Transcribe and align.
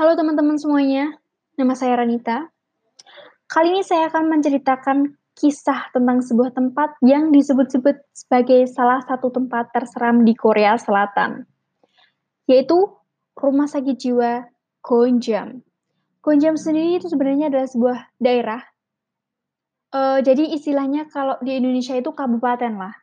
Halo 0.00 0.16
teman-teman 0.16 0.56
semuanya, 0.56 1.12
nama 1.60 1.76
saya 1.76 2.00
Ranita. 2.00 2.48
Kali 3.44 3.68
ini 3.68 3.84
saya 3.84 4.08
akan 4.08 4.32
menceritakan 4.32 5.12
kisah 5.36 5.92
tentang 5.92 6.24
sebuah 6.24 6.56
tempat 6.56 6.96
yang 7.04 7.28
disebut-sebut 7.28 8.00
sebagai 8.16 8.64
salah 8.64 9.04
satu 9.04 9.28
tempat 9.28 9.68
terseram 9.76 10.24
di 10.24 10.32
Korea 10.32 10.80
Selatan, 10.80 11.44
yaitu 12.48 12.80
Rumah 13.36 13.68
Sakit 13.68 14.00
Jiwa 14.00 14.48
Gonjam. 14.80 15.60
Gonjam 16.24 16.56
sendiri 16.56 16.96
itu 16.96 17.12
sebenarnya 17.12 17.52
adalah 17.52 17.68
sebuah 17.68 17.98
daerah. 18.16 18.64
Uh, 19.92 20.24
jadi 20.24 20.48
istilahnya 20.56 21.12
kalau 21.12 21.36
di 21.44 21.60
Indonesia 21.60 21.92
itu 21.92 22.08
kabupaten 22.08 22.72
lah. 22.72 22.96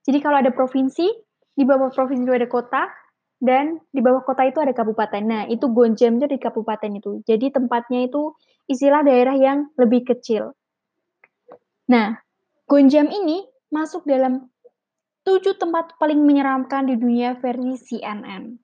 Jadi 0.00 0.16
kalau 0.24 0.40
ada 0.40 0.48
provinsi, 0.48 1.12
di 1.52 1.64
bawah 1.68 1.92
provinsi 1.92 2.24
itu 2.24 2.32
ada 2.32 2.48
kota, 2.48 2.88
dan 3.38 3.78
di 3.94 4.02
bawah 4.02 4.26
kota 4.26 4.46
itu 4.50 4.58
ada 4.58 4.74
kabupaten. 4.74 5.22
Nah, 5.22 5.42
itu 5.46 5.70
Gonjam 5.70 6.18
itu 6.18 6.26
di 6.26 6.38
kabupaten 6.42 6.90
itu. 6.90 7.22
Jadi 7.22 7.54
tempatnya 7.54 8.10
itu 8.10 8.34
istilah 8.66 9.06
daerah 9.06 9.38
yang 9.38 9.70
lebih 9.78 10.04
kecil. 10.06 10.52
Nah, 11.88 12.18
Gonjam 12.68 13.08
ini 13.08 13.46
masuk 13.70 14.04
dalam 14.04 14.50
tujuh 15.22 15.56
tempat 15.56 15.96
paling 15.96 16.20
menyeramkan 16.20 16.90
di 16.90 16.98
dunia 16.98 17.38
versi 17.38 17.78
CNN. 17.78 18.58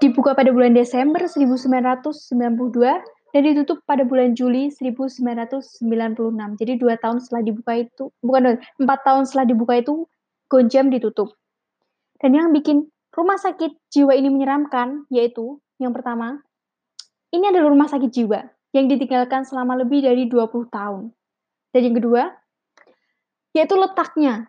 Dibuka 0.00 0.32
pada 0.32 0.50
bulan 0.54 0.72
Desember 0.72 1.26
1992 1.28 3.04
dan 3.30 3.42
ditutup 3.46 3.78
pada 3.86 4.02
bulan 4.02 4.34
Juli 4.34 4.72
1996. 4.72 5.84
Jadi 6.58 6.72
dua 6.80 6.98
tahun 6.98 7.22
setelah 7.22 7.42
dibuka 7.46 7.72
itu, 7.78 8.10
bukan 8.24 8.58
empat 8.80 8.98
tahun 9.06 9.22
setelah 9.26 9.46
dibuka 9.46 9.74
itu, 9.78 10.06
Gonjam 10.50 10.90
ditutup. 10.90 11.30
Dan 12.18 12.34
yang 12.34 12.50
bikin 12.50 12.90
rumah 13.20 13.36
sakit 13.36 13.92
jiwa 13.92 14.16
ini 14.16 14.32
menyeramkan, 14.32 15.04
yaitu 15.12 15.60
yang 15.76 15.92
pertama, 15.92 16.40
ini 17.36 17.52
adalah 17.52 17.68
rumah 17.68 17.88
sakit 17.92 18.08
jiwa 18.08 18.40
yang 18.72 18.88
ditinggalkan 18.88 19.44
selama 19.44 19.76
lebih 19.76 20.00
dari 20.00 20.24
20 20.24 20.72
tahun. 20.72 21.12
Dan 21.70 21.80
yang 21.84 21.96
kedua, 22.00 22.22
yaitu 23.52 23.76
letaknya. 23.76 24.48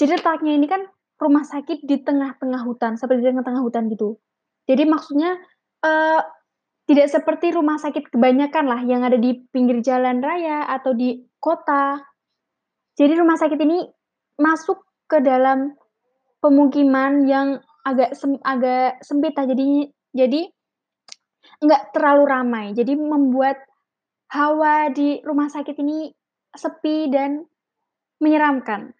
Jadi 0.00 0.16
letaknya 0.16 0.56
ini 0.56 0.64
kan 0.64 0.88
rumah 1.20 1.44
sakit 1.44 1.84
di 1.84 2.00
tengah-tengah 2.00 2.64
hutan, 2.64 2.96
seperti 2.96 3.20
di 3.20 3.28
tengah-tengah 3.36 3.62
hutan 3.62 3.92
gitu. 3.92 4.16
Jadi 4.64 4.82
maksudnya 4.88 5.36
uh, 5.84 6.20
tidak 6.86 7.10
seperti 7.10 7.52
rumah 7.52 7.76
sakit 7.76 8.14
kebanyakan 8.14 8.64
lah 8.64 8.80
yang 8.86 9.02
ada 9.02 9.18
di 9.18 9.44
pinggir 9.50 9.82
jalan 9.82 10.22
raya 10.22 10.64
atau 10.70 10.94
di 10.94 11.20
kota. 11.42 12.00
Jadi 12.96 13.12
rumah 13.18 13.36
sakit 13.36 13.58
ini 13.60 13.84
masuk 14.40 14.80
ke 15.10 15.22
dalam 15.22 15.74
pemukiman 16.38 17.26
yang 17.26 17.58
agak 17.86 18.18
sem 18.18 18.34
agak 18.42 18.98
sempit 19.06 19.38
lah 19.38 19.46
jadi 19.46 19.86
jadi 20.10 20.40
nggak 21.62 21.94
terlalu 21.94 22.24
ramai. 22.26 22.66
Jadi 22.74 22.98
membuat 22.98 23.62
hawa 24.34 24.90
di 24.90 25.22
rumah 25.22 25.46
sakit 25.46 25.76
ini 25.78 26.10
sepi 26.52 27.08
dan 27.12 27.46
menyeramkan. 28.18 28.90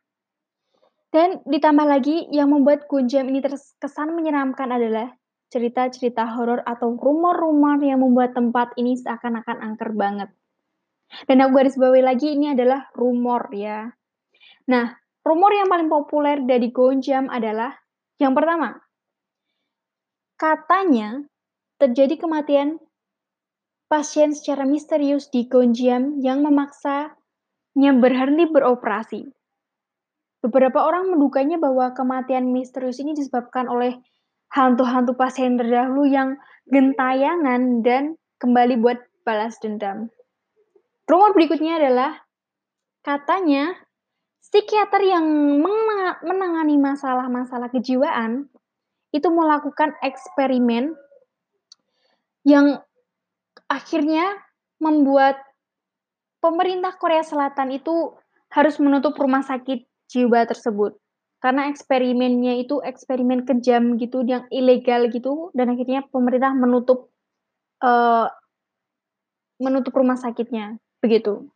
Dan 1.11 1.41
ditambah 1.49 1.87
lagi 1.87 2.29
yang 2.29 2.53
membuat 2.53 2.85
Gunjam 2.91 3.27
ini 3.33 3.41
terkesan 3.41 4.13
menyeramkan 4.13 4.69
adalah 4.69 5.17
cerita-cerita 5.49 6.27
horor 6.37 6.61
atau 6.67 6.93
rumor-rumor 6.99 7.81
yang 7.81 8.03
membuat 8.03 8.37
tempat 8.37 8.77
ini 8.77 8.99
seakan-akan 8.99 9.63
angker 9.63 9.97
banget. 9.97 10.29
Dan 11.25 11.41
aku 11.41 11.63
garis 11.63 11.79
bawahi 11.79 12.03
lagi 12.03 12.35
ini 12.35 12.53
adalah 12.53 12.91
rumor 12.93 13.49
ya. 13.55 13.89
Nah, 14.67 14.91
rumor 15.23 15.55
yang 15.55 15.71
paling 15.71 15.87
populer 15.87 16.43
dari 16.43 16.75
Gonjam 16.75 17.31
adalah 17.31 17.73
yang 18.17 18.33
pertama, 18.33 18.81
katanya 20.41 21.25
terjadi 21.77 22.17
kematian 22.17 22.81
pasien 23.87 24.33
secara 24.33 24.65
misterius 24.65 25.29
di 25.29 25.47
Gonjiam 25.47 26.19
yang 26.25 26.41
memaksanya 26.43 27.93
berhenti 28.01 28.45
beroperasi. 28.49 29.21
Beberapa 30.41 30.85
orang 30.85 31.11
menduganya 31.11 31.59
bahwa 31.59 31.93
kematian 31.93 32.55
misterius 32.55 33.03
ini 33.03 33.13
disebabkan 33.13 33.67
oleh 33.67 33.99
hantu-hantu 34.53 35.19
pasien 35.19 35.59
terdahulu 35.59 36.07
yang 36.07 36.39
gentayangan 36.71 37.83
dan 37.83 38.17
kembali 38.39 38.79
buat 38.79 38.99
balas 39.27 39.59
dendam. 39.59 40.09
Rumor 41.07 41.35
berikutnya 41.35 41.79
adalah 41.83 42.27
katanya 43.03 43.75
psikiater 44.43 45.03
yang 45.03 45.27
menangani 46.23 46.77
masalah-masalah 46.79 47.73
kejiwaan 47.73 48.47
itu 49.15 49.29
melakukan 49.33 49.97
eksperimen 50.05 50.95
yang 52.47 52.79
akhirnya 53.67 54.39
membuat 54.79 55.41
pemerintah 56.39 56.95
Korea 57.01 57.25
Selatan 57.25 57.75
itu 57.75 58.15
harus 58.53 58.79
menutup 58.79 59.19
rumah 59.19 59.43
sakit 59.43 59.83
jiwa 60.07 60.47
tersebut 60.47 60.95
karena 61.43 61.69
eksperimennya 61.71 62.63
itu 62.63 62.81
eksperimen 62.81 63.45
kejam 63.45 63.99
gitu 64.01 64.23
yang 64.25 64.47
ilegal 64.51 65.11
gitu 65.11 65.51
dan 65.53 65.75
akhirnya 65.75 66.07
pemerintah 66.09 66.55
menutup 66.55 67.11
uh, 67.83 68.31
menutup 69.61 69.93
rumah 69.97 70.17
sakitnya 70.17 70.81
begitu. 71.01 71.49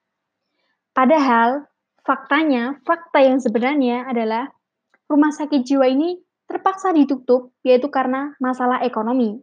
Padahal 0.97 1.69
Faktanya, 2.01 2.81
fakta 2.83 3.21
yang 3.21 3.39
sebenarnya 3.39 4.09
adalah 4.09 4.49
rumah 5.11 5.35
sakit 5.35 5.67
jiwa 5.67 5.85
ini 5.91 6.17
terpaksa 6.49 6.91
ditutup 6.91 7.55
yaitu 7.63 7.93
karena 7.93 8.35
masalah 8.43 8.83
ekonomi 8.83 9.39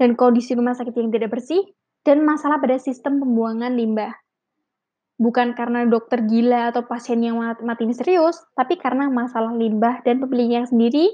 dan 0.00 0.18
kondisi 0.18 0.58
rumah 0.58 0.74
sakit 0.74 0.94
yang 0.94 1.14
tidak 1.14 1.30
bersih 1.38 1.62
dan 2.02 2.26
masalah 2.26 2.58
pada 2.58 2.80
sistem 2.80 3.22
pembuangan 3.22 3.74
limbah. 3.74 4.16
Bukan 5.18 5.58
karena 5.58 5.82
dokter 5.86 6.22
gila 6.22 6.70
atau 6.70 6.86
pasien 6.86 7.18
yang 7.18 7.42
mati 7.42 7.84
misterius, 7.86 8.38
tapi 8.54 8.78
karena 8.78 9.10
masalah 9.10 9.50
limbah 9.50 10.02
dan 10.06 10.22
pemilik 10.22 10.62
yang 10.62 10.66
sendiri 10.66 11.10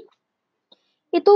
itu 1.09 1.35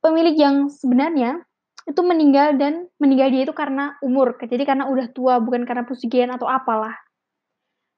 pemilik 0.00 0.36
yang 0.36 0.72
sebenarnya 0.72 1.44
itu 1.86 2.00
meninggal 2.02 2.56
dan 2.58 2.88
meninggal 2.98 3.30
dia 3.30 3.42
itu 3.46 3.54
karena 3.54 3.94
umur, 4.02 4.34
jadi 4.42 4.64
karena 4.64 4.90
udah 4.90 5.06
tua 5.12 5.38
bukan 5.38 5.62
karena 5.68 5.86
pesugihan 5.86 6.34
atau 6.34 6.48
apalah. 6.50 7.05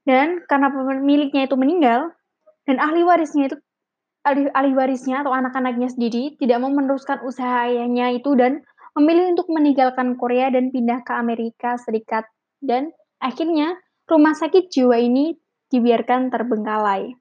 Dan 0.09 0.41
karena 0.49 0.73
pemiliknya 0.73 1.45
itu 1.45 1.57
meninggal 1.61 2.17
dan 2.65 2.81
ahli 2.81 3.05
warisnya 3.05 3.53
itu 3.53 3.61
ahli, 4.25 4.49
ahli 4.57 4.73
warisnya 4.73 5.21
atau 5.21 5.37
anak-anaknya 5.37 5.93
sendiri 5.93 6.33
tidak 6.41 6.65
mau 6.65 6.73
meneruskan 6.73 7.21
usaha 7.29 7.69
ayahnya 7.69 8.17
itu 8.17 8.33
dan 8.33 8.65
memilih 8.97 9.37
untuk 9.37 9.53
meninggalkan 9.53 10.17
Korea 10.17 10.49
dan 10.49 10.73
pindah 10.73 11.05
ke 11.05 11.13
Amerika 11.13 11.77
Serikat 11.77 12.25
dan 12.65 12.97
akhirnya 13.21 13.77
rumah 14.09 14.33
sakit 14.33 14.73
jiwa 14.73 14.97
ini 14.97 15.37
dibiarkan 15.69 16.33
terbengkalai. 16.33 17.13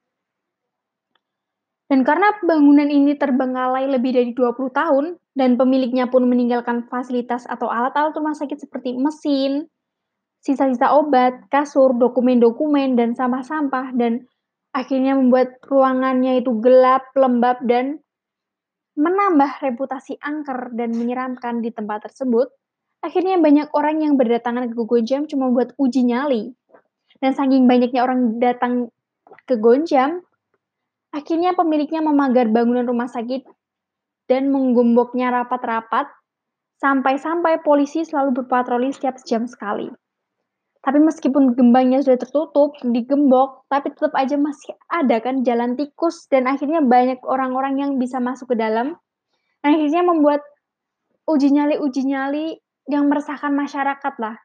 Dan 1.87 2.07
karena 2.07 2.35
bangunan 2.43 2.87
ini 2.87 3.19
terbengkalai 3.19 3.87
lebih 3.87 4.15
dari 4.15 4.31
20 4.31 4.71
tahun 4.71 5.05
dan 5.35 5.59
pemiliknya 5.59 6.07
pun 6.07 6.23
meninggalkan 6.27 6.87
fasilitas 6.87 7.47
atau 7.47 7.67
alat-alat 7.67 8.15
rumah 8.15 8.35
sakit 8.35 8.59
seperti 8.59 8.95
mesin, 8.95 9.71
sisa-sisa 10.41 10.93
obat, 10.95 11.49
kasur, 11.51 11.95
dokumen-dokumen, 11.97 12.95
dan 12.95 13.13
sampah-sampah, 13.17 13.93
dan 13.97 14.25
akhirnya 14.71 15.17
membuat 15.17 15.57
ruangannya 15.65 16.39
itu 16.39 16.53
gelap, 16.61 17.09
lembab, 17.17 17.61
dan 17.65 17.99
menambah 18.97 19.61
reputasi 19.61 20.17
angker 20.17 20.73
dan 20.73 20.93
menyeramkan 20.93 21.61
di 21.61 21.69
tempat 21.69 22.09
tersebut, 22.09 22.49
akhirnya 23.05 23.37
banyak 23.37 23.69
orang 23.77 24.01
yang 24.01 24.13
berdatangan 24.17 24.73
ke 24.73 24.81
Gonjam 24.85 25.29
cuma 25.29 25.53
buat 25.53 25.77
uji 25.77 26.01
nyali. 26.09 26.53
Dan 27.17 27.33
saking 27.33 27.65
banyaknya 27.65 28.01
orang 28.05 28.41
datang 28.41 28.89
ke 29.45 29.57
Gonjam, 29.57 30.21
akhirnya 31.13 31.53
pemiliknya 31.53 32.01
memagar 32.01 32.49
bangunan 32.49 32.85
rumah 32.85 33.09
sakit 33.09 33.45
dan 34.29 34.49
menggemboknya 34.49 35.33
rapat-rapat, 35.33 36.09
sampai-sampai 36.77 37.65
polisi 37.65 38.05
selalu 38.05 38.43
berpatroli 38.43 38.93
setiap 38.93 39.17
jam 39.25 39.49
sekali. 39.49 39.89
Tapi 40.87 41.03
meskipun 41.03 41.51
gembangnya 41.51 41.99
sudah 41.99 42.15
tertutup, 42.15 42.79
digembok, 42.79 43.67
tapi 43.67 43.91
tetap 43.91 44.15
aja 44.15 44.39
masih 44.39 44.71
ada 44.87 45.19
kan 45.19 45.43
jalan 45.43 45.75
tikus 45.75 46.31
dan 46.31 46.47
akhirnya 46.47 46.79
banyak 46.79 47.19
orang-orang 47.27 47.75
yang 47.75 47.91
bisa 47.99 48.23
masuk 48.23 48.55
ke 48.55 48.63
dalam. 48.63 48.95
Dan 49.59 49.75
akhirnya 49.75 50.07
membuat 50.07 50.39
uji 51.27 51.51
nyali-uji 51.51 52.07
nyali 52.07 52.55
yang 52.87 53.11
meresahkan 53.11 53.51
masyarakat 53.51 54.15
lah. 54.15 54.39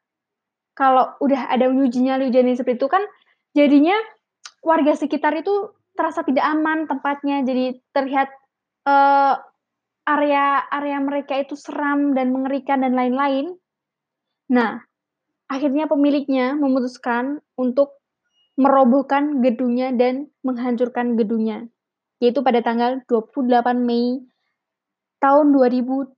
Kalau 0.74 1.14
udah 1.22 1.46
ada 1.46 1.70
uji 1.70 2.10
nyali 2.10 2.26
uji 2.26 2.42
nyali 2.42 2.58
seperti 2.58 2.82
itu 2.82 2.88
kan 2.90 3.06
jadinya 3.54 3.94
warga 4.66 4.98
sekitar 4.98 5.38
itu 5.38 5.70
terasa 5.94 6.26
tidak 6.26 6.42
aman 6.42 6.90
tempatnya, 6.90 7.46
jadi 7.46 7.78
terlihat 7.94 8.34
uh, 8.90 9.38
area 10.10 10.66
area 10.74 10.98
mereka 10.98 11.38
itu 11.38 11.54
seram 11.54 12.18
dan 12.18 12.34
mengerikan 12.34 12.82
dan 12.82 12.98
lain-lain. 12.98 13.54
Nah, 14.50 14.82
Akhirnya 15.52 15.84
pemiliknya 15.84 16.56
memutuskan 16.56 17.44
untuk 17.60 18.00
merobohkan 18.56 19.44
gedungnya 19.44 19.92
dan 19.92 20.32
menghancurkan 20.40 21.12
gedungnya, 21.20 21.68
yaitu 22.24 22.40
pada 22.40 22.64
tanggal 22.64 23.04
28 23.04 23.84
Mei 23.84 24.24
tahun 25.20 25.52
2018. 25.52 26.16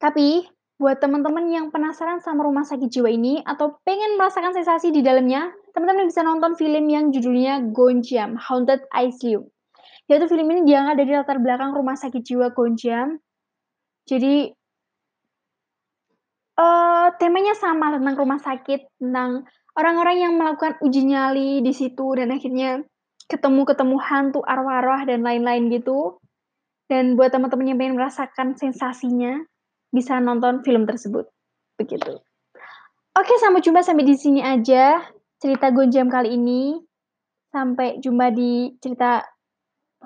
Tapi, 0.00 0.48
buat 0.80 0.96
teman-teman 0.96 1.52
yang 1.52 1.68
penasaran 1.68 2.24
sama 2.24 2.48
rumah 2.48 2.64
sakit 2.64 2.88
jiwa 2.88 3.12
ini 3.12 3.44
atau 3.44 3.76
pengen 3.84 4.16
merasakan 4.16 4.56
sensasi 4.56 4.88
di 4.88 5.04
dalamnya, 5.04 5.52
teman-teman 5.76 6.08
bisa 6.08 6.24
nonton 6.24 6.56
film 6.56 6.88
yang 6.88 7.12
judulnya 7.12 7.60
Gonjiam: 7.76 8.40
Haunted 8.40 8.88
ICU. 8.88 9.44
Yaitu 10.08 10.26
film 10.32 10.48
ini 10.48 10.64
diangkat 10.64 10.96
dari 11.04 11.12
latar 11.12 11.36
belakang 11.36 11.76
rumah 11.76 12.00
sakit 12.00 12.24
jiwa 12.24 12.56
Gonjiam. 12.56 13.20
Jadi 14.08 14.56
eee, 16.60 17.06
temanya 17.16 17.56
sama 17.56 17.96
tentang 17.96 18.14
rumah 18.20 18.40
sakit, 18.40 19.00
tentang 19.00 19.48
orang-orang 19.80 20.16
yang 20.20 20.32
melakukan 20.36 20.76
uji 20.84 21.08
nyali 21.08 21.64
di 21.64 21.72
situ 21.72 22.04
dan 22.12 22.28
akhirnya 22.28 22.84
ketemu-ketemu 23.30 23.96
hantu, 24.02 24.40
arwah-arwah, 24.44 25.08
dan 25.08 25.24
lain-lain 25.24 25.72
gitu. 25.72 26.20
Dan 26.90 27.14
buat 27.14 27.30
teman-teman 27.30 27.70
yang 27.70 27.78
pengen 27.78 27.96
merasakan 27.96 28.58
sensasinya, 28.58 29.38
bisa 29.94 30.18
nonton 30.18 30.66
film 30.66 30.84
tersebut, 30.84 31.30
begitu. 31.78 32.18
Oke, 33.14 33.34
sampai 33.42 33.62
jumpa 33.62 33.82
sampai 33.82 34.06
di 34.06 34.14
sini 34.18 34.42
aja 34.42 35.02
cerita 35.42 35.70
Gonjiam 35.74 36.06
kali 36.06 36.34
ini. 36.38 36.78
Sampai 37.50 37.98
jumpa 37.98 38.30
di 38.30 38.78
cerita 38.78 39.26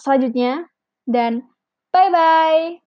selanjutnya 0.01 0.65
dan 1.05 1.45
bye-bye. 1.93 2.81